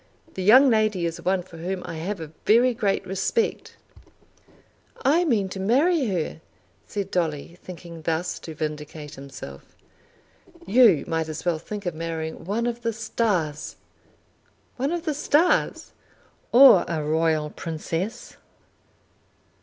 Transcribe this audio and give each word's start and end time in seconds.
The 0.33 0.41
young 0.41 0.67
lady 0.71 1.05
is 1.05 1.21
one 1.21 1.43
for 1.43 1.57
whom 1.57 1.83
I 1.85 1.97
have 1.97 2.19
a 2.19 2.31
very 2.47 2.73
great 2.73 3.05
respect." 3.05 3.77
"I 5.05 5.25
mean 5.25 5.47
to 5.49 5.59
marry 5.59 6.07
her," 6.07 6.41
said 6.87 7.11
Dolly, 7.11 7.59
thinking 7.61 8.01
thus 8.01 8.39
to 8.39 8.55
vindicate 8.55 9.13
himself. 9.13 9.75
"You 10.65 11.03
might 11.05 11.29
as 11.29 11.45
well 11.45 11.59
think 11.59 11.85
of 11.85 11.93
marrying 11.93 12.45
one 12.45 12.65
of 12.65 12.81
the 12.81 12.93
stars." 12.93 13.75
"One 14.77 14.91
of 14.91 15.05
the 15.05 15.13
stars!" 15.13 15.91
"Or 16.51 16.83
a 16.87 17.03
royal 17.03 17.51
princess!" 17.51 18.37